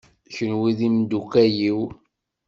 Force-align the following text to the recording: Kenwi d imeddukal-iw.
Kenwi 0.35 0.71
d 0.77 0.79
imeddukal-iw. 0.87 1.79